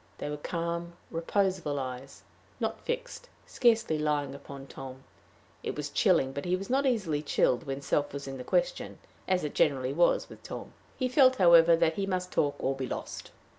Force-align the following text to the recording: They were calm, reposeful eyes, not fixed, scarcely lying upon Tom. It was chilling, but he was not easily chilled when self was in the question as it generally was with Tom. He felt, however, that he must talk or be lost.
They 0.17 0.31
were 0.31 0.37
calm, 0.37 0.93
reposeful 1.11 1.77
eyes, 1.79 2.23
not 2.59 2.81
fixed, 2.81 3.29
scarcely 3.45 3.99
lying 3.99 4.33
upon 4.33 4.65
Tom. 4.65 5.03
It 5.61 5.75
was 5.77 5.91
chilling, 5.91 6.31
but 6.33 6.43
he 6.43 6.55
was 6.55 6.71
not 6.71 6.87
easily 6.87 7.21
chilled 7.21 7.67
when 7.67 7.83
self 7.83 8.11
was 8.11 8.27
in 8.27 8.39
the 8.39 8.43
question 8.43 8.97
as 9.27 9.43
it 9.43 9.53
generally 9.53 9.93
was 9.93 10.27
with 10.27 10.41
Tom. 10.41 10.73
He 10.97 11.07
felt, 11.07 11.35
however, 11.35 11.75
that 11.75 11.97
he 11.97 12.07
must 12.07 12.31
talk 12.31 12.55
or 12.57 12.75
be 12.75 12.87
lost. 12.87 13.29